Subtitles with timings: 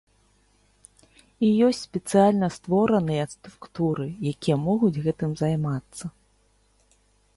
[1.47, 6.05] І ёсць спецыяльна створаныя структуры, якія могуць гэтым займацца.